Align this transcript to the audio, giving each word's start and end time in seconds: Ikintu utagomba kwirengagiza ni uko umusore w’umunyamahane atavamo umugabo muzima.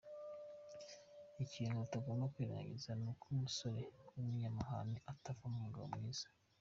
Ikintu 1.43 1.75
utagomba 1.85 2.31
kwirengagiza 2.33 2.91
ni 3.01 3.07
uko 3.11 3.25
umusore 3.35 3.81
w’umunyamahane 4.13 4.97
atavamo 5.11 5.55
umugabo 5.59 5.85
muzima. 6.05 6.35